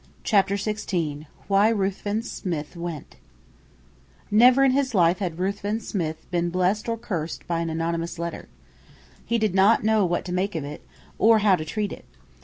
[0.23, 3.17] CHAPTER XVI WHY RUTHVEN SMITH WENT
[4.31, 8.49] Never in his life had Ruthven Smith been blessed or cursed by an anonymous letter.
[9.23, 10.83] He did not know what to make of it,
[11.19, 12.05] or how to treat it.